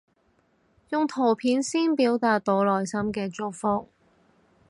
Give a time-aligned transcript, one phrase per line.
[0.89, 3.89] 用圖片先表達到內心嘅祝福